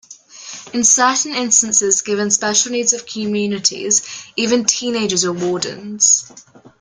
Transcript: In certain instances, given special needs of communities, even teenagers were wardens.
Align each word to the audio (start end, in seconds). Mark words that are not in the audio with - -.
In 0.73 0.83
certain 0.83 1.35
instances, 1.35 2.01
given 2.01 2.31
special 2.31 2.71
needs 2.71 2.91
of 2.91 3.05
communities, 3.05 4.01
even 4.35 4.65
teenagers 4.65 5.23
were 5.23 5.31
wardens. 5.33 6.33